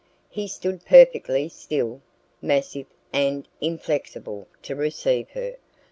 He 0.31 0.47
stood 0.47 0.83
perfectly 0.83 1.47
still, 1.47 2.01
massive 2.41 2.87
and 3.13 3.47
inflexible, 3.61 4.47
to 4.63 4.75
receive 4.75 5.29
her. 5.35 5.57